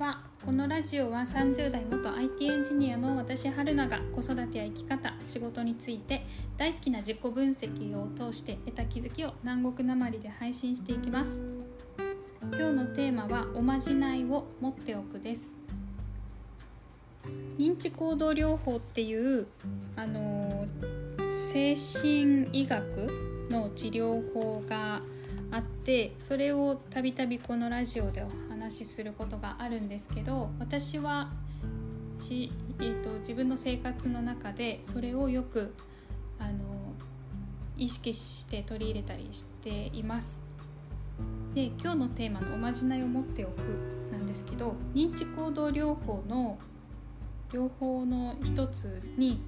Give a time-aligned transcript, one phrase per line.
[0.00, 6.24] はこのラジオは30代元 IT エンジニアの私春菜が子育てや生き方仕事について
[6.56, 11.42] 大好きな自己分析を通して得た気づきを南国なまりで配信していきます。
[12.40, 15.54] 今日のテーマはおまじないを持っておくです。
[17.58, 19.48] 認知行動療法っていう
[19.96, 20.66] あの
[21.52, 25.02] 精神医学の治療法が
[25.50, 31.30] あってそれをたびたびこのラジオでお話しすることがあるんですけど私は
[32.20, 35.74] し、えーと、自分の生活の中でそれをよく
[36.38, 36.52] あの
[37.76, 40.38] 意識して取り入れたりしています。
[41.54, 43.60] で今日のテーマの「おまじないを持っておく」
[44.12, 46.58] なんですけど認知行動療法の
[47.50, 49.40] 療法の一つに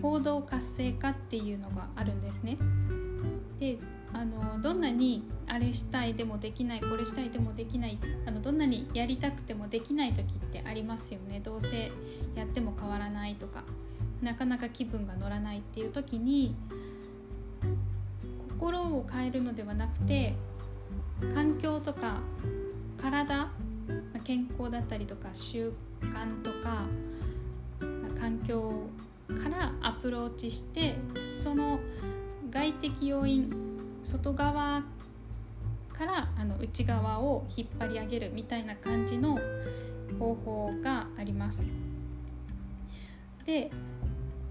[0.00, 2.56] 行動活性化っていうのがあるんですね。
[3.58, 3.78] で
[4.12, 11.40] あのどんなにあれしたいでもできないこれしたいでもできないあのどんなにやりたくてもできない時ってありますよね。
[11.40, 11.90] どうせ
[12.34, 13.62] やっても変わらないとか
[14.22, 16.54] なかなか気分が乗らないっていう時に
[18.60, 20.34] 心を変えるのではなくて
[21.34, 22.20] 環境とか
[23.00, 23.50] 体
[24.24, 26.84] 健康だったりとか習慣とか
[28.20, 28.86] 環境
[29.28, 30.96] からアプローチして
[31.42, 31.59] その
[32.90, 33.50] 的要因
[34.02, 34.82] 外側
[35.92, 39.38] からあの内側を引っ張り上げるみたいな感じの
[40.18, 41.62] 方法があります。
[43.44, 43.70] で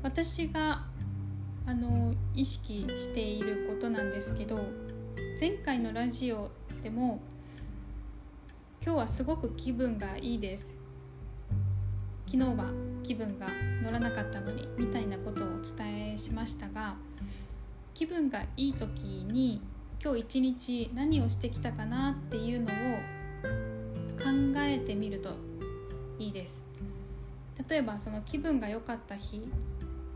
[0.04, 0.86] 私が
[1.66, 4.60] あの意識していることなんですけど
[5.40, 6.52] 前回のラジオ
[6.84, 7.22] でも
[8.84, 10.78] 今日はすごく気分がいいです
[12.26, 12.66] 昨日は
[13.04, 13.48] 気分が
[13.84, 16.96] 乗らなかったのにみたいなことをお伝えしましたが
[18.00, 19.62] 気分がいい時に
[20.02, 22.70] 今日一日何をしてきたかなっていうのを
[24.18, 25.32] 考えてみると
[26.18, 26.64] いいです。
[27.68, 29.46] 例えばその気分が良かった日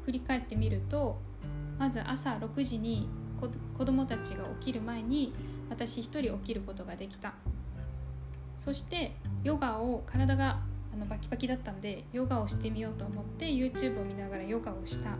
[0.06, 1.20] 振り返ってみると
[1.78, 3.10] まず朝6時に
[3.78, 5.34] 子供たちが起きる前に
[5.70, 7.34] 私一人起きることができた。
[8.60, 9.14] そして
[9.44, 10.62] ヨガを体が
[10.94, 15.18] あのバキバキだったんでヨガをしてみようと思って YouTube を見ながらヨガをした。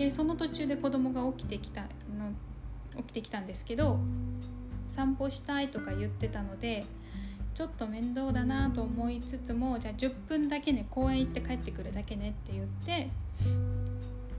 [0.00, 1.88] でその途中で子供が起きてきたの
[2.96, 3.98] 起きてきたんですけど
[4.88, 6.86] 散歩したいとか言ってたので
[7.52, 13.10] ちょっと面倒だなと思いつつもじゃあ10分だけね公園行って帰ってくるだけねって言って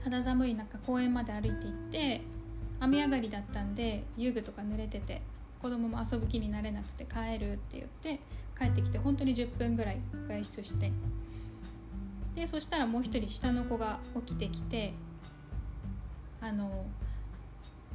[0.02, 2.22] 肌寒い中公園まで歩いて行って
[2.80, 5.22] 雨上がりだったんで遊具とか濡れてて
[5.60, 8.18] 子供も遊ぶ気になれなくて帰るって言って
[8.58, 10.90] 帰ってきて本当に10分ぐらい外出して。
[12.34, 14.94] でそしたらもう一人下の子が起きてきて
[16.42, 16.84] あの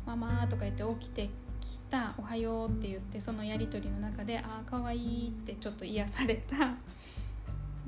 [0.06, 6.76] ママとか言って起きてきたおはようって言ってそのやり取りの中でああかわいいってちょっと癒された。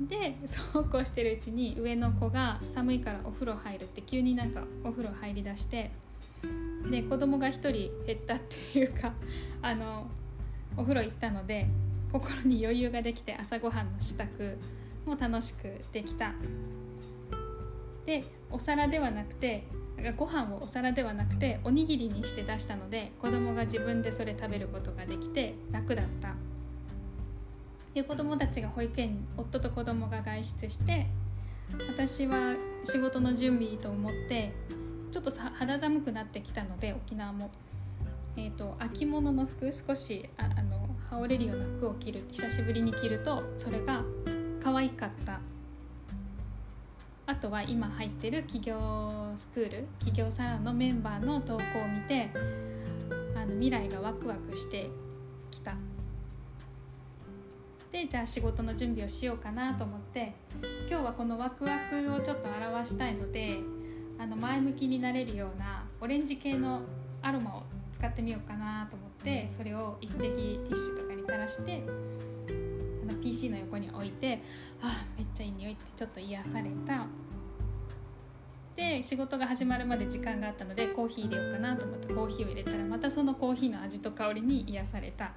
[0.00, 5.90] でそうこうしてるうちに上の子が寒いからお風呂入るって急になんかお風呂入りだして
[6.90, 7.70] で子供が1人
[8.06, 8.40] 減ったっ
[8.72, 9.12] ていうか
[9.60, 10.06] あの
[10.74, 11.66] お風呂行ったので
[12.10, 14.24] 心に余裕ができて朝ごはんの支度
[15.04, 16.32] も楽しくできた。
[18.06, 19.64] でお皿ではなくて
[20.16, 26.34] ご飯をお皿ではなくておにぎりにして出したので子供が自分でそれ食べることができて楽だった。
[27.94, 31.06] で子供たちが保育園夫と子供が外出して
[31.88, 34.52] 私は仕事の準備と思って
[35.10, 37.50] ちょっと肌寒くなってきたので沖縄も、
[38.36, 44.04] えーと、秋物の服少しああの羽織れるような服を着る久しぶりに着るとそれが
[44.62, 45.40] 可愛かった。
[47.30, 48.76] あとは今入ってる企業
[49.36, 52.28] スクール企業サロンのメンバーの投稿を見て
[53.36, 54.90] あの未来がワクワクして
[55.52, 55.76] きた。
[57.92, 60.32] でじゃあ仕事の準備をしようかなと思って
[60.88, 63.58] 今日はこのワクワクをちょっと表したいので
[64.18, 66.82] あの前向きになれるようなオレンジ系の
[67.22, 67.62] アロマを
[67.94, 71.82] 使ってみようかなと思ってそれを一滴ティッシュとかに垂らして
[73.20, 74.40] PC の横に置いて
[74.82, 77.06] あめっちゃいい匂いってちょっと癒された。
[78.76, 85.32] で仕事が始まるまで時間があったのでコーヒー入れようかなと思ってコーヒーを入れたらまたそのコーヒーの味と香りに癒された。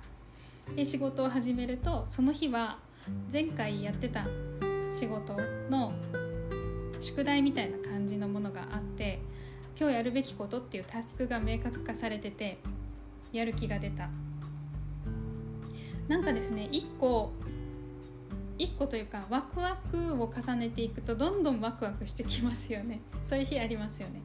[0.75, 2.80] で仕事を始めるとその日は
[3.31, 4.25] 前回やってた
[4.94, 5.36] 仕事
[5.69, 5.91] の
[7.01, 9.19] 宿題みたいな感じのものがあって
[9.77, 12.59] 今日やるべきことっていうタスクが明確化されてて
[13.33, 14.09] やる気が出た。
[16.07, 17.33] なんかですね1個
[18.63, 23.01] 1個というかワクワクを重ねていくとどんどんワクワクしてきますよね。
[23.25, 24.21] そういう日ありますよね。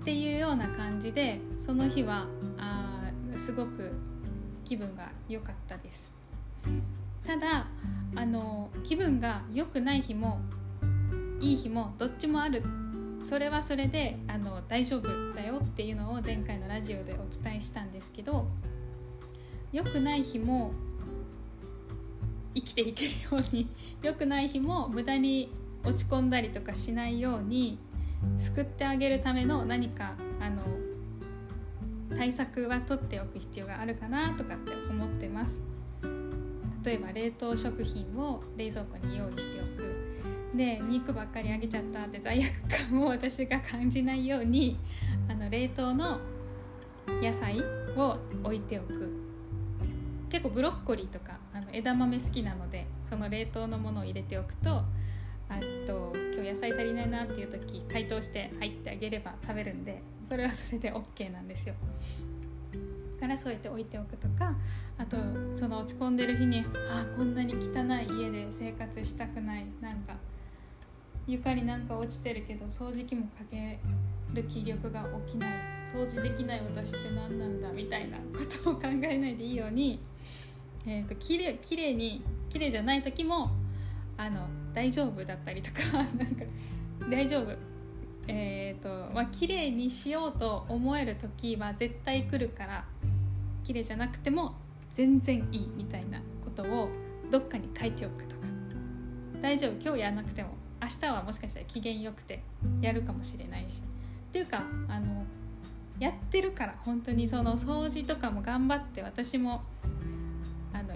[0.00, 2.26] っていうような感じでその日は
[2.58, 3.92] あすごく
[4.64, 6.10] 気分が良かったです。
[7.24, 7.66] ただ
[8.14, 10.40] あの気分が良くない日も
[11.40, 12.62] いい日もどっちもある。
[13.24, 18.46] それはそれであの大丈夫だよっていうのを前回のラジオでお伝えしたんですけど
[19.72, 20.72] 良くない日も
[22.54, 23.68] 生きていけるように
[24.02, 25.52] 良くない日も無駄に
[25.84, 27.78] 落ち込んだりとかしないように
[28.36, 30.62] 救ってあげるための何かあの
[32.16, 35.60] 対策は取っておく必要があるかなとかって思ってます。
[36.84, 40.56] 例えば冷凍食品を冷蔵庫に用意しておく。
[40.56, 44.78] で肉ばっかりあげちゃったって罪悪感を私が感じないように
[45.28, 46.20] あの冷凍の
[47.22, 47.58] 野菜
[47.96, 49.31] を置いておく。
[50.32, 54.84] 結構ブロッコリーとかあの枝豆好きなのでその冷凍のものを入れておくとあ
[55.86, 61.74] と今日野菜足りないなっていう時解凍して入ってあげれば食べるんでそれはそれで OK なんですよ。
[63.20, 64.56] からそうやって置いておくとか
[64.98, 65.16] あと
[65.54, 70.14] その落ち込んでる日にああこんなに汚い家で生活したくないなんか
[71.28, 73.78] 床になんか落ちてるけど掃除機もかけ
[74.34, 75.50] る気力が起きない
[75.92, 80.00] 掃除できない私って何なんだみたいなことを考えないでいいように、
[80.86, 83.50] えーと、きれきれいにきれいじゃない時も
[84.16, 86.44] あの大丈夫だったりとか なんか
[87.10, 87.56] 大丈夫。
[88.28, 92.84] えーとまあ綺麗にしようと思える時は絶対来るから
[93.64, 94.54] 綺麗じゃなくても
[94.94, 96.88] 全然いいみたいなことを
[97.32, 98.42] どっかに書いておくとか。
[99.42, 100.50] 大丈夫今日やらなくても。
[100.82, 102.42] 明日はもしかしたら機嫌よくて
[102.80, 103.82] やるかもしれないし。
[104.32, 105.26] っていうかあの
[105.98, 109.60] やってるから本当にその掃除とかも頑張って私も
[110.72, 110.94] あの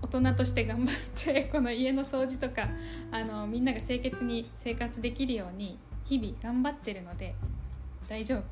[0.00, 2.70] 大人として頑張って この家の掃除とか
[3.10, 5.76] あのみんなが清潔に生活できるように
[6.06, 7.34] 日々頑張ってるので
[8.08, 8.44] 大丈夫。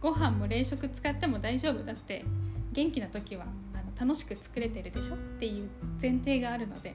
[0.00, 2.24] ご飯も冷食使っても大丈夫だって
[2.72, 3.44] 元気な時は
[3.74, 5.68] あの楽しく作れてるでしょっていう
[6.00, 6.94] 前提があるので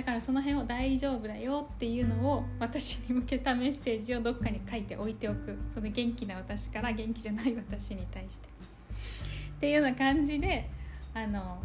[0.00, 5.58] だからその辺を大丈夫だよっていうのを私に向けたメッセージをどっかに書いておいておく。
[5.74, 8.48] その元気な私から元気じゃない私に対して。
[8.48, 10.70] っていうような感じで
[11.12, 11.60] あの、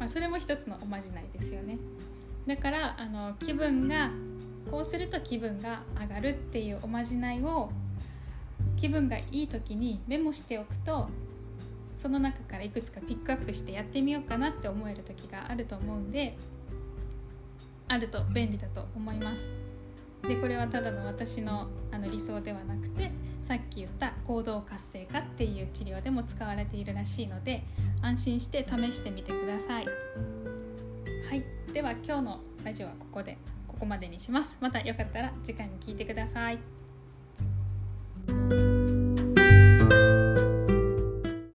[0.00, 1.78] まあ、それも一つのおまじないですよね。
[2.44, 4.10] だからあの気分が
[4.68, 7.70] こうすると気分が上がるっていうおまじないを
[8.76, 11.08] 気分がいい時にメモしておくと
[11.94, 16.36] その中からいくつかピックアップしてやってみようかなって思える時があると思うんで
[17.88, 19.46] あると便利だと思います。
[20.22, 27.62] でこれはただの私のあの理想ではなくてさっき言った行動活性化っていう治療でも使われているらしいので
[28.02, 29.86] 安心して試してみてください。
[29.86, 31.44] はい。
[31.72, 34.58] では今日のラジオはここでここまでにします。
[34.60, 36.77] またよかったら次回も聴いてください。